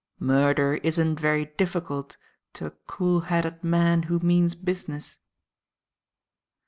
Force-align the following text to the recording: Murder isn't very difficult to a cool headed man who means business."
Murder 0.17 0.77
isn't 0.81 1.19
very 1.19 1.45
difficult 1.57 2.17
to 2.53 2.65
a 2.65 2.71
cool 2.87 3.19
headed 3.19 3.63
man 3.63 4.01
who 4.01 4.17
means 4.17 4.55
business." 4.55 5.19